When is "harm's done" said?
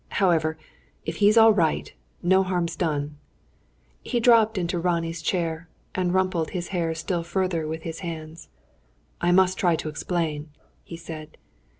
2.41-3.17